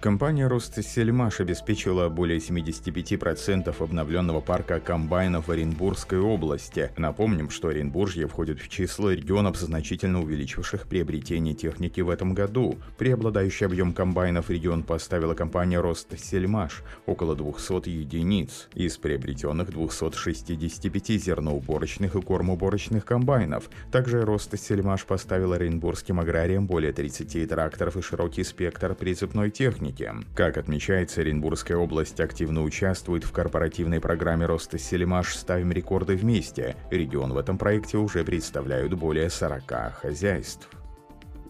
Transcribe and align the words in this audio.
Компания 0.00 0.46
«Ростсельмаш» 0.46 1.40
обеспечила 1.40 2.08
более 2.08 2.38
75% 2.38 3.74
обновленного 3.78 4.40
парка 4.40 4.80
комбайнов 4.80 5.48
в 5.48 5.50
Оренбургской 5.50 6.18
области. 6.18 6.90
Напомним, 6.96 7.50
что 7.50 7.68
Оренбуржье 7.68 8.26
входит 8.26 8.60
в 8.60 8.68
число 8.70 9.10
регионов, 9.10 9.58
значительно 9.58 10.22
увеличивших 10.22 10.88
приобретение 10.88 11.52
техники 11.52 12.00
в 12.00 12.08
этом 12.08 12.32
году. 12.32 12.78
Преобладающий 12.96 13.66
объем 13.66 13.92
комбайнов 13.92 14.48
регион 14.48 14.84
поставила 14.84 15.34
компания 15.34 15.78
«Ростсельмаш»– 15.78 16.82
около 17.04 17.36
200 17.36 17.90
единиц. 17.90 18.70
Из 18.72 18.96
приобретенных 18.96 19.68
265 19.68 21.08
зерноуборочных 21.22 22.16
и 22.16 22.22
кормоуборочных 22.22 23.04
комбайнов. 23.04 23.68
Также 23.92 24.24
«Ростсельмаш» 24.24 25.04
поставил 25.04 25.52
оренбургским 25.52 26.20
аграриям 26.20 26.66
более 26.66 26.94
30 26.94 27.46
тракторов 27.46 27.98
и 27.98 28.00
широкий 28.00 28.44
спектр 28.44 28.94
прицепной 28.94 29.50
техники 29.50 29.89
техники. 29.90 30.26
Как 30.34 30.56
отмечается, 30.56 31.20
Оренбургская 31.20 31.76
область 31.76 32.20
активно 32.20 32.62
участвует 32.62 33.24
в 33.24 33.32
корпоративной 33.32 34.00
программе 34.00 34.46
роста 34.46 34.78
Селимаш 34.78 35.34
«Ставим 35.34 35.72
рекорды 35.72 36.16
вместе». 36.16 36.76
Регион 36.90 37.32
в 37.32 37.38
этом 37.38 37.58
проекте 37.58 37.98
уже 37.98 38.24
представляют 38.24 38.94
более 38.94 39.30
40 39.30 39.94
хозяйств. 39.94 40.68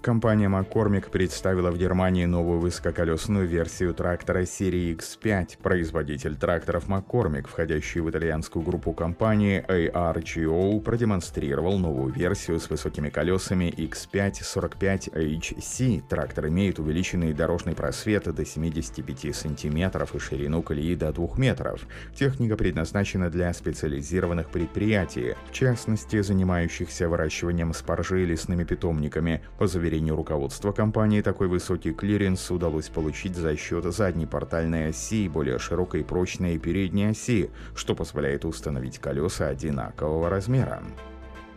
Компания 0.03 0.49
McCormick 0.49 1.11
представила 1.11 1.71
в 1.71 1.77
Германии 1.77 2.25
новую 2.25 2.59
высококолесную 2.59 3.47
версию 3.47 3.93
трактора 3.93 4.47
серии 4.47 4.97
X5. 4.97 5.59
Производитель 5.63 6.37
тракторов 6.37 6.89
McCormick, 6.89 7.47
входящий 7.47 8.01
в 8.01 8.09
итальянскую 8.09 8.65
группу 8.65 8.95
компании 8.95 9.63
ARGO, 9.69 10.81
продемонстрировал 10.81 11.79
новую 11.79 12.15
версию 12.15 12.61
с 12.61 12.71
высокими 12.71 13.11
колесами 13.11 13.65
X5 13.77 14.41
45HC. 14.41 16.03
Трактор 16.09 16.49
имеет 16.49 16.79
увеличенный 16.79 17.35
дорожный 17.35 17.75
просвет 17.75 18.25
до 18.35 18.47
75 18.47 19.37
см 19.37 20.09
и 20.15 20.19
ширину 20.19 20.63
колеи 20.63 20.95
до 20.95 21.13
2 21.13 21.29
метров. 21.37 21.87
Техника 22.15 22.57
предназначена 22.57 23.29
для 23.29 23.53
специализированных 23.53 24.49
предприятий, 24.49 25.35
в 25.51 25.53
частности, 25.53 26.23
занимающихся 26.23 27.07
выращиванием 27.07 27.75
спаржи 27.75 28.23
и 28.23 28.27
лесными 28.27 28.65
питомниками. 28.65 29.43
По 29.59 29.67
заверению 29.91 30.15
руководства 30.15 30.71
компании, 30.71 31.21
такой 31.21 31.49
высокий 31.49 31.93
клиренс 31.93 32.49
удалось 32.53 32.89
получить 32.89 33.35
за 33.35 33.57
счет 33.57 33.83
задней 33.93 34.27
портальной 34.27 34.91
оси 34.91 35.25
и 35.25 35.29
более 35.29 35.59
широкой 35.59 36.05
прочной 36.05 36.59
передней 36.59 37.07
оси, 37.07 37.51
что 37.75 37.97
позволяет 37.97 38.45
установить 38.45 39.01
колеса 39.01 39.49
одинакового 39.49 40.31
размера. 40.31 40.81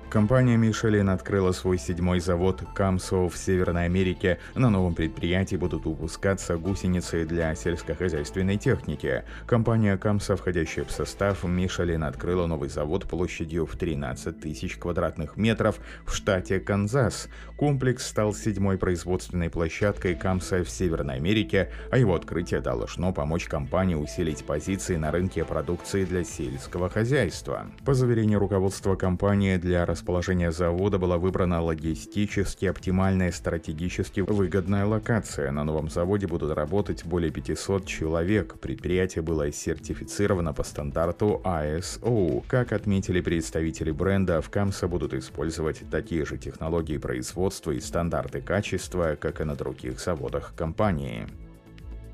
Компания 0.10 0.58
Michelin 0.58 1.12
открыла 1.12 1.52
свой 1.54 1.80
седьмой 1.80 2.20
завод 2.20 2.62
Camso 2.76 3.28
в 3.28 3.36
Северной 3.36 3.86
Америке. 3.86 4.38
На 4.54 4.70
новом 4.70 4.94
предприятии 4.94 5.56
будут 5.56 5.86
выпускаться 5.86 6.58
гусеницы 6.58 7.26
для 7.26 7.56
сельскохозяйственной 7.56 8.58
техники. 8.58 9.24
Компания 9.48 9.98
Camso, 9.98 10.36
входящая 10.36 10.86
в 10.86 10.92
состав 10.92 11.44
Michelin, 11.44 12.06
открыла 12.06 12.46
новый 12.46 12.70
завод 12.70 13.10
площадью 13.10 13.66
в 13.66 13.76
13 13.76 14.40
тысяч 14.40 14.78
квадратных 14.78 15.36
метров 15.36 15.80
в 16.06 16.14
штате 16.14 16.60
Канзас. 16.60 17.28
Комплекс 17.58 18.06
стал 18.06 18.36
седьмой 18.36 18.78
производственной 18.78 19.50
площадкой 19.50 20.14
Камса 20.14 20.64
в 20.64 20.70
Северной 20.70 21.16
Америке, 21.16 21.72
а 21.90 21.98
его 21.98 22.14
открытие 22.14 22.60
должно 22.60 23.14
помочь 23.14 23.46
компании 23.46 23.96
усилить 23.96 24.46
позиции 24.46 24.96
на 24.96 25.12
рынке 25.12 25.44
продукции 25.44 26.06
для 26.06 26.24
сельского 26.24 26.90
хозяйства. 26.90 27.66
По 27.84 27.96
заверению 27.96 28.38
руководства 28.40 28.96
компании, 28.96 29.58
для 29.58 29.86
расположения 30.04 30.52
завода 30.52 31.00
была 31.00 31.18
выбрана 31.18 31.62
логистически 31.62 32.66
оптимальная 32.66 33.32
стратегически 33.32 34.20
выгодная 34.20 34.86
локация. 34.86 35.50
На 35.52 35.64
новом 35.64 35.90
заводе 35.90 36.28
будут 36.28 36.52
работать 36.52 37.06
более 37.06 37.32
500 37.32 37.86
человек. 37.86 38.60
Предприятие 38.60 39.22
было 39.22 39.50
сертифицировано 39.50 40.52
по 40.54 40.64
стандарту 40.66 41.42
ISO. 41.46 42.44
Как 42.50 42.74
отметили 42.74 43.22
представители 43.22 43.92
бренда, 43.92 44.42
в 44.42 44.50
Камса 44.50 44.90
будут 44.90 45.14
использовать 45.14 45.82
такие 45.90 46.26
же 46.26 46.38
технологии 46.38 46.98
производства 46.98 47.72
и 47.72 47.80
стандарты 47.80 48.42
качества, 48.42 49.16
как 49.18 49.40
и 49.40 49.46
на 49.46 49.56
других 49.56 50.02
заводах 50.02 50.54
компании. 50.58 51.30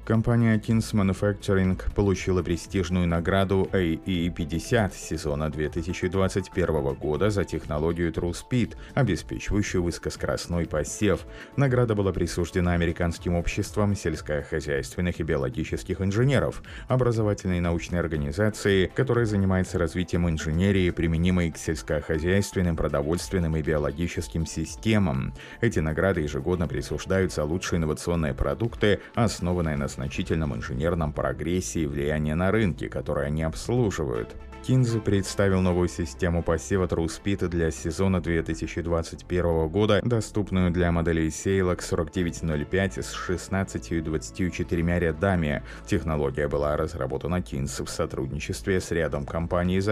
Компания 0.05 0.57
Kins 0.57 0.93
Manufacturing 0.93 1.79
получила 1.93 2.41
престижную 2.41 3.07
награду 3.07 3.69
AE50 3.71 4.93
сезона 4.95 5.51
2021 5.51 6.95
года 6.95 7.29
за 7.29 7.43
технологию 7.43 8.11
True 8.11 8.33
Speed, 8.33 8.75
обеспечивающую 8.95 9.83
высокоскоростной 9.83 10.65
посев. 10.65 11.25
Награда 11.57 11.93
была 11.93 12.11
присуждена 12.11 12.73
Американским 12.73 13.35
обществом 13.35 13.95
сельскохозяйственных 13.95 15.19
и 15.19 15.23
биологических 15.23 16.01
инженеров, 16.01 16.63
образовательной 16.87 17.59
научной 17.59 17.99
организации, 17.99 18.91
которая 18.95 19.25
занимается 19.25 19.77
развитием 19.77 20.27
инженерии, 20.27 20.89
применимой 20.89 21.51
к 21.51 21.57
сельскохозяйственным, 21.57 22.75
продовольственным 22.75 23.57
и 23.57 23.61
биологическим 23.61 24.47
системам. 24.47 25.33
Эти 25.61 25.79
награды 25.79 26.21
ежегодно 26.21 26.67
присуждаются 26.67 27.43
лучшие 27.43 27.77
инновационные 27.77 28.33
продукты, 28.33 29.01
основанные 29.13 29.77
на 29.77 29.87
значительном 29.89 30.55
инженерном 30.55 31.13
прогрессе 31.13 31.81
и 31.81 31.87
влиянии 31.87 32.33
на 32.33 32.51
рынки, 32.51 32.87
которые 32.87 33.27
они 33.27 33.43
обслуживают. 33.43 34.35
Кинзи 34.63 34.99
представил 34.99 35.61
новую 35.61 35.87
систему 35.87 36.43
посева 36.43 36.85
TrueSpeed 36.85 37.47
для 37.47 37.71
сезона 37.71 38.21
2021 38.21 39.67
года, 39.69 40.01
доступную 40.03 40.69
для 40.69 40.91
моделей 40.91 41.31
Сейлок 41.31 41.81
4905 41.81 42.97
с 42.97 43.11
16 43.13 43.91
и 43.93 44.01
24 44.01 44.99
рядами. 44.99 45.63
Технология 45.87 46.47
была 46.47 46.75
разработана 46.77 47.41
Кинз 47.41 47.79
в 47.79 47.87
сотрудничестве 47.87 48.81
с 48.81 48.91
рядом 48.91 49.25
компаний 49.25 49.77
из 49.77 49.89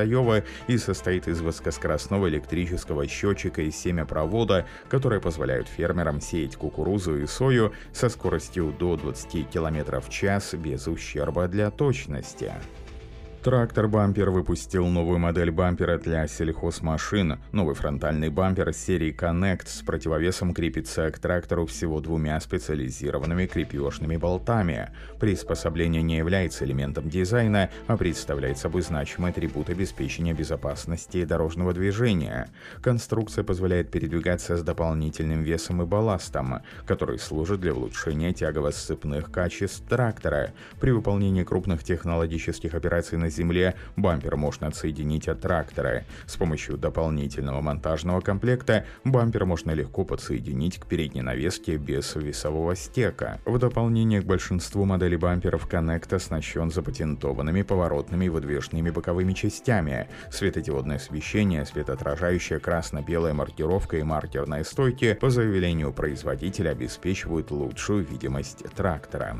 и 0.68 0.78
состоит 0.78 1.28
из 1.28 1.42
высокоскоростного 1.42 2.28
электрического 2.28 3.08
счетчика 3.08 3.62
и 3.62 3.72
семяпровода, 3.72 4.68
которые 4.90 5.22
позволяют 5.22 5.70
фермерам 5.70 6.22
сеять 6.22 6.58
кукурузу 6.58 7.18
и 7.18 7.26
сою 7.26 7.72
со 7.94 8.10
скоростью 8.10 8.76
до 8.78 8.98
20 8.98 9.50
км 9.50 10.02
в 10.02 10.10
час 10.10 10.54
без 10.54 10.88
ущерба 10.88 11.48
для 11.48 11.72
точности. 11.72 12.52
Трактор 13.48 13.88
Бампер 13.88 14.30
выпустил 14.30 14.88
новую 14.88 15.20
модель 15.20 15.52
бампера 15.52 15.98
для 15.98 16.28
сельхозмашин. 16.28 17.40
Новый 17.54 17.76
фронтальный 17.76 18.28
бампер 18.28 18.74
серии 18.74 19.16
Connect 19.18 19.70
с 19.70 19.84
противовесом 19.84 20.54
крепится 20.54 21.10
к 21.12 21.20
трактору 21.20 21.66
всего 21.66 22.02
двумя 22.02 22.38
специализированными 22.42 23.46
крепежными 23.46 24.18
болтами. 24.18 24.90
Приспособление 25.22 26.02
не 26.02 26.18
является 26.18 26.66
элементом 26.66 27.08
дизайна, 27.08 27.70
а 27.88 27.96
представляет 27.96 28.58
собой 28.58 28.82
значимый 28.82 29.32
атрибут 29.32 29.70
обеспечения 29.70 30.34
безопасности 30.34 31.24
дорожного 31.24 31.72
движения. 31.72 32.50
Конструкция 32.82 33.46
позволяет 33.46 33.90
передвигаться 33.90 34.58
с 34.58 34.62
дополнительным 34.62 35.44
весом 35.44 35.82
и 35.82 35.86
балластом, 35.86 36.64
который 36.86 37.18
служит 37.18 37.62
для 37.62 37.74
улучшения 37.74 38.34
тягово-сцепных 38.34 39.32
качеств 39.32 39.88
трактора. 39.88 40.52
При 40.82 40.92
выполнении 40.92 41.46
крупных 41.46 41.86
технологических 41.86 42.74
операций 42.74 43.18
на 43.18 43.37
земле, 43.38 43.76
бампер 43.96 44.36
можно 44.36 44.68
отсоединить 44.68 45.28
от 45.28 45.42
трактора. 45.42 46.04
С 46.26 46.36
помощью 46.36 46.78
дополнительного 46.78 47.62
монтажного 47.62 48.22
комплекта 48.22 48.86
бампер 49.04 49.46
можно 49.46 49.72
легко 49.72 50.04
подсоединить 50.04 50.80
к 50.80 50.88
передней 50.88 51.22
навеске 51.22 51.78
без 51.78 52.16
весового 52.16 52.76
стека. 52.76 53.40
В 53.46 53.58
дополнение 53.58 54.22
к 54.22 54.26
большинству 54.26 54.86
моделей 54.86 55.18
бамперов 55.18 55.68
Connect 55.72 56.14
оснащен 56.16 56.72
запатентованными 56.72 57.62
поворотными 57.62 58.26
и 58.26 58.30
выдвижными 58.30 58.90
боковыми 58.90 59.34
частями. 59.34 60.08
Светодиодное 60.32 60.98
освещение, 60.98 61.66
светоотражающая 61.66 62.60
красно-белая 62.60 63.34
маркировка 63.34 63.98
и 63.98 64.04
маркерные 64.04 64.64
стойки 64.64 65.14
по 65.14 65.30
заявлению 65.30 65.94
производителя 65.94 66.72
обеспечивают 66.72 67.52
лучшую 67.52 68.04
видимость 68.04 68.64
трактора. 68.76 69.38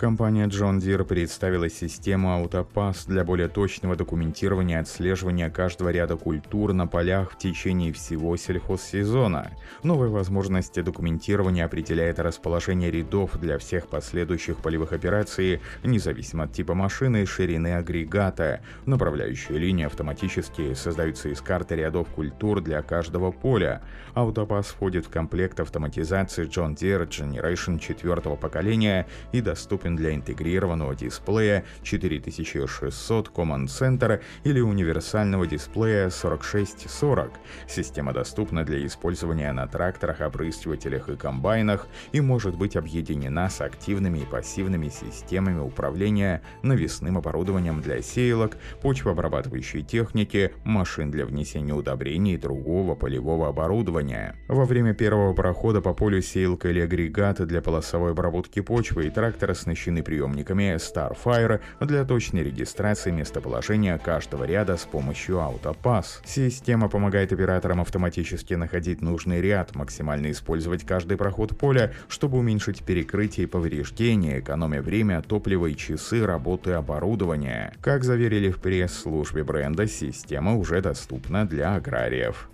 Компания 0.00 0.46
John 0.46 0.78
Deere 0.78 1.04
представила 1.04 1.68
систему 1.68 2.30
AutoPass 2.30 3.06
для 3.06 3.22
более 3.22 3.48
точного 3.48 3.96
документирования 3.96 4.78
и 4.78 4.80
отслеживания 4.80 5.50
каждого 5.50 5.90
ряда 5.90 6.16
культур 6.16 6.72
на 6.72 6.86
полях 6.86 7.32
в 7.32 7.36
течение 7.36 7.92
всего 7.92 8.34
сельхозсезона. 8.38 9.50
Новая 9.82 10.08
возможность 10.08 10.82
документирования 10.82 11.66
определяет 11.66 12.18
расположение 12.18 12.90
рядов 12.90 13.38
для 13.38 13.58
всех 13.58 13.88
последующих 13.88 14.56
полевых 14.62 14.94
операций, 14.94 15.60
независимо 15.84 16.44
от 16.44 16.54
типа 16.54 16.72
машины 16.72 17.24
и 17.24 17.26
ширины 17.26 17.74
агрегата. 17.74 18.62
Направляющие 18.86 19.58
линии 19.58 19.84
автоматически 19.84 20.72
создаются 20.72 21.28
из 21.28 21.42
карты 21.42 21.76
рядов 21.76 22.08
культур 22.08 22.62
для 22.62 22.80
каждого 22.80 23.32
поля. 23.32 23.82
AutoPass 24.14 24.68
входит 24.68 25.04
в 25.04 25.10
комплект 25.10 25.60
автоматизации 25.60 26.48
John 26.48 26.74
Deere 26.74 27.06
Generation 27.06 27.78
4 27.78 28.36
поколения 28.38 29.06
и 29.32 29.42
доступен 29.42 29.89
доступен 29.90 29.96
для 29.96 30.14
интегрированного 30.14 30.94
дисплея 30.94 31.64
4600 31.82 33.28
Command 33.28 33.66
Center 33.66 34.20
или 34.44 34.60
универсального 34.60 35.46
дисплея 35.46 36.10
4640. 36.10 37.30
Система 37.68 38.12
доступна 38.12 38.64
для 38.64 38.84
использования 38.86 39.52
на 39.52 39.66
тракторах, 39.66 40.20
опрыскивателях 40.20 41.08
и 41.08 41.16
комбайнах 41.16 41.86
и 42.12 42.20
может 42.20 42.56
быть 42.56 42.76
объединена 42.76 43.48
с 43.48 43.60
активными 43.60 44.20
и 44.20 44.24
пассивными 44.24 44.88
системами 44.88 45.60
управления 45.60 46.42
навесным 46.62 47.18
оборудованием 47.18 47.80
для 47.80 48.02
сеялок, 48.02 48.56
почвообрабатывающей 48.82 49.82
техники, 49.82 50.52
машин 50.64 51.10
для 51.10 51.26
внесения 51.26 51.74
удобрений 51.74 52.34
и 52.34 52.38
другого 52.38 52.94
полевого 52.94 53.48
оборудования. 53.48 54.36
Во 54.48 54.64
время 54.64 54.94
первого 54.94 55.34
прохода 55.34 55.80
по 55.80 55.94
полю 55.94 56.22
сеялка 56.22 56.68
или 56.68 56.80
агрегаты 56.80 57.46
для 57.46 57.62
полосовой 57.62 58.12
обработки 58.12 58.60
почвы 58.60 59.06
и 59.06 59.10
трактора 59.10 59.54
оснащены 59.80 60.02
приемниками 60.02 60.76
Starfire 60.76 61.60
для 61.80 62.04
точной 62.04 62.42
регистрации 62.42 63.10
местоположения 63.10 63.98
каждого 63.98 64.44
ряда 64.44 64.76
с 64.76 64.84
помощью 64.84 65.36
AutoPass. 65.36 66.20
Система 66.24 66.88
помогает 66.88 67.32
операторам 67.32 67.80
автоматически 67.80 68.54
находить 68.54 69.00
нужный 69.00 69.40
ряд, 69.40 69.74
максимально 69.74 70.30
использовать 70.30 70.84
каждый 70.84 71.16
проход 71.16 71.56
поля, 71.56 71.92
чтобы 72.08 72.38
уменьшить 72.38 72.82
перекрытие 72.82 73.44
и 73.44 73.48
повреждения, 73.48 74.40
экономя 74.40 74.82
время, 74.82 75.22
топливо 75.22 75.66
и 75.66 75.76
часы 75.76 76.26
работы 76.26 76.72
оборудования. 76.72 77.72
Как 77.80 78.04
заверили 78.04 78.50
в 78.50 78.58
пресс-службе 78.60 79.44
бренда, 79.44 79.86
система 79.86 80.56
уже 80.56 80.80
доступна 80.80 81.46
для 81.46 81.74
аграриев. 81.74 82.48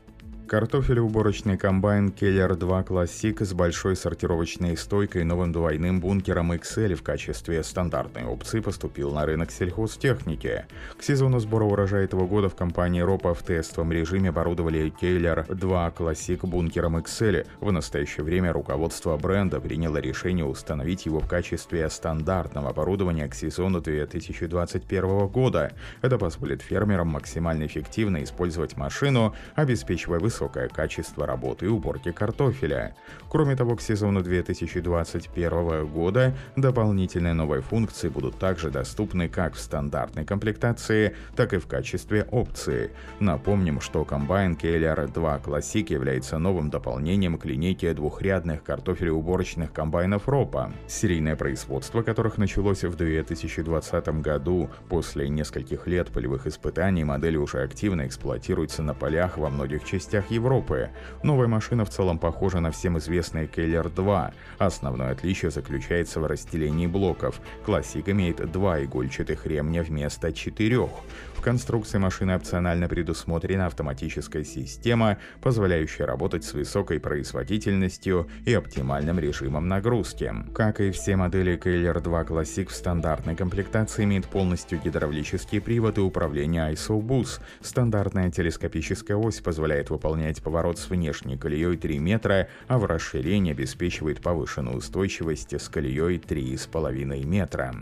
Картофелеуборочный 0.46 1.58
комбайн 1.58 2.10
Keller 2.10 2.54
2 2.54 2.82
Classic 2.82 3.44
с 3.44 3.52
большой 3.52 3.96
сортировочной 3.96 4.76
стойкой 4.76 5.22
и 5.22 5.24
новым 5.24 5.50
двойным 5.50 6.00
бункером 6.00 6.52
XL 6.52 6.94
в 6.94 7.02
качестве 7.02 7.64
стандартной 7.64 8.26
опции 8.26 8.60
поступил 8.60 9.10
на 9.10 9.26
рынок 9.26 9.50
сельхозтехники. 9.50 10.66
К 10.96 11.02
сезону 11.02 11.40
сбора 11.40 11.64
урожая 11.64 12.04
этого 12.04 12.28
года 12.28 12.48
в 12.48 12.54
компании 12.54 13.00
Ропа 13.00 13.34
в 13.34 13.42
тестовом 13.42 13.90
режиме 13.90 14.28
оборудовали 14.28 14.92
Keller 15.00 15.52
2 15.52 15.92
Classic 15.98 16.46
бункером 16.46 16.98
XL. 16.98 17.44
В 17.58 17.72
настоящее 17.72 18.22
время 18.22 18.52
руководство 18.52 19.16
бренда 19.16 19.60
приняло 19.60 19.96
решение 19.96 20.44
установить 20.44 21.06
его 21.06 21.18
в 21.18 21.26
качестве 21.26 21.90
стандартного 21.90 22.70
оборудования 22.70 23.26
к 23.26 23.34
сезону 23.34 23.80
2021 23.80 25.26
года. 25.26 25.72
Это 26.02 26.18
позволит 26.18 26.62
фермерам 26.62 27.08
максимально 27.08 27.66
эффективно 27.66 28.22
использовать 28.22 28.76
машину, 28.76 29.34
обеспечивая 29.56 30.20
высокую 30.20 30.35
высокое 30.36 30.68
качество 30.68 31.26
работы 31.26 31.64
и 31.64 31.68
уборки 31.68 32.12
картофеля. 32.12 32.94
Кроме 33.30 33.56
того, 33.56 33.76
к 33.76 33.80
сезону 33.80 34.22
2021 34.22 35.86
года 35.86 36.34
дополнительные 36.56 37.32
новые 37.32 37.62
функции 37.62 38.08
будут 38.08 38.38
также 38.38 38.70
доступны 38.70 39.28
как 39.28 39.54
в 39.54 39.60
стандартной 39.60 40.26
комплектации, 40.26 41.16
так 41.36 41.54
и 41.54 41.58
в 41.58 41.66
качестве 41.66 42.24
опции. 42.30 42.90
Напомним, 43.18 43.80
что 43.80 44.04
комбайн 44.04 44.58
KLR 44.60 45.10
2 45.12 45.38
Classic 45.38 45.90
является 45.90 46.38
новым 46.38 46.68
дополнением 46.68 47.38
к 47.38 47.46
линейке 47.46 47.94
двухрядных 47.94 48.62
картофелеуборочных 48.62 49.72
комбайнов 49.72 50.28
РОПа, 50.28 50.72
серийное 50.86 51.36
производство 51.36 52.02
которых 52.02 52.36
началось 52.36 52.84
в 52.84 52.94
2020 52.94 54.08
году. 54.20 54.68
После 54.90 55.30
нескольких 55.30 55.86
лет 55.86 56.08
полевых 56.08 56.46
испытаний 56.46 57.04
модель 57.04 57.36
уже 57.36 57.62
активно 57.62 58.06
эксплуатируется 58.06 58.82
на 58.82 58.92
полях 58.92 59.38
во 59.38 59.48
многих 59.48 59.84
частях 59.84 60.25
рынках 60.26 60.30
Европы. 60.30 60.90
Новая 61.22 61.48
машина 61.48 61.84
в 61.84 61.90
целом 61.90 62.18
похожа 62.18 62.60
на 62.60 62.70
всем 62.70 62.98
известный 62.98 63.46
Keller 63.46 63.92
2. 63.94 64.32
Основное 64.58 65.12
отличие 65.12 65.50
заключается 65.50 66.20
в 66.20 66.26
разделении 66.26 66.86
блоков. 66.86 67.40
Классик 67.64 68.08
имеет 68.08 68.50
два 68.50 68.82
игольчатых 68.82 69.46
ремня 69.46 69.82
вместо 69.82 70.32
четырех. 70.32 70.90
В 71.36 71.42
конструкции 71.42 71.98
машины 71.98 72.34
опционально 72.34 72.88
предусмотрена 72.88 73.66
автоматическая 73.66 74.42
система, 74.42 75.18
позволяющая 75.42 76.06
работать 76.06 76.44
с 76.44 76.54
высокой 76.54 76.98
производительностью 76.98 78.26
и 78.46 78.54
оптимальным 78.54 79.18
режимом 79.18 79.68
нагрузки. 79.68 80.32
Как 80.54 80.80
и 80.80 80.90
все 80.90 81.16
модели 81.16 81.56
Keller 81.58 82.00
2 82.00 82.22
Classic 82.22 82.68
в 82.68 82.74
стандартной 82.74 83.36
комплектации 83.36 84.04
имеет 84.04 84.26
полностью 84.26 84.80
гидравлический 84.82 85.60
привод 85.60 85.98
и 85.98 86.00
управление 86.00 86.72
ISO-BUS. 86.72 87.40
Стандартная 87.60 88.30
телескопическая 88.30 89.16
ось 89.16 89.40
позволяет 89.40 89.90
выполнять 90.16 90.42
поворот 90.42 90.78
с 90.78 90.88
внешней 90.88 91.36
колеей 91.36 91.76
3 91.76 91.98
метра, 91.98 92.48
а 92.68 92.78
в 92.78 92.86
расширении 92.86 93.52
обеспечивает 93.52 94.22
повышенную 94.22 94.78
устойчивость 94.78 95.52
с 95.52 95.68
колеей 95.68 96.16
3,5 96.18 97.24
метра. 97.26 97.74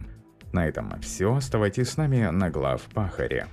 На 0.53 0.67
этом 0.67 0.93
все. 1.01 1.37
Оставайтесь 1.37 1.91
с 1.91 1.97
нами 1.97 2.29
на 2.31 2.51
глав 2.51 2.83
Пахаре. 2.93 3.47